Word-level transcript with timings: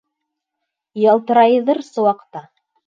Ялтырайҙыр 1.11 1.85
сыуаҡта. 1.93 2.47